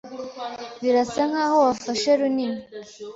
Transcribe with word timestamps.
Birasa 0.81 1.21
nkaho 1.29 1.57
wafashe 1.65 2.09
runini. 2.19 2.61